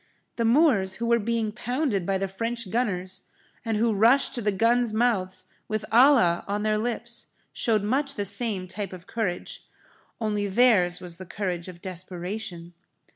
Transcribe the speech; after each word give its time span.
The 0.37 0.45
Moors 0.45 0.95
who 0.95 1.05
were 1.05 1.19
being 1.19 1.51
pounded 1.51 2.07
by 2.07 2.17
the 2.17 2.27
French 2.27 2.71
gunners 2.71 3.21
and 3.63 3.77
who 3.77 3.93
rushed 3.93 4.33
to 4.33 4.41
the 4.41 4.51
guns' 4.51 4.91
mouths 4.91 5.45
with 5.67 5.85
'Allah' 5.91 6.43
on 6.47 6.63
their 6.63 6.79
lips, 6.79 7.27
showed 7.53 7.83
much 7.83 8.15
the 8.15 8.25
same 8.25 8.67
type 8.67 8.93
of 8.93 9.05
courage. 9.05 9.63
Only 10.19 10.47
theirs 10.47 11.01
was 11.01 11.17
the 11.17 11.25
courage 11.27 11.67
of 11.67 11.83
desperation. 11.83 12.73